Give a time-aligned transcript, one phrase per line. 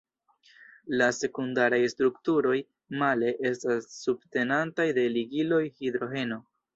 [0.99, 2.55] La sekundaraj strukturoj,
[3.01, 6.39] male, estas subtenataj de ligiloj hidrogeno.